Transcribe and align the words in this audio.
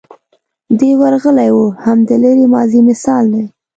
دی 0.79 0.91
ورغلی 1.01 1.49
و 1.57 1.61
هم 1.83 1.97
د 2.09 2.11
لرې 2.23 2.45
ماضي 2.53 2.79
مثال 2.89 3.23
دی. 3.33 3.43